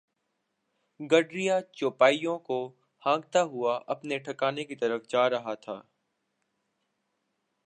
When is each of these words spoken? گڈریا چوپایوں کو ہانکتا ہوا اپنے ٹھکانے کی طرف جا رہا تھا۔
گڈریا 0.99 1.59
چوپایوں 1.73 2.37
کو 2.39 2.59
ہانکتا 3.03 3.43
ہوا 3.43 3.79
اپنے 3.87 4.17
ٹھکانے 4.17 4.63
کی 4.63 4.75
طرف 4.75 5.07
جا 5.07 5.29
رہا 5.29 5.53
تھا۔ 5.55 5.81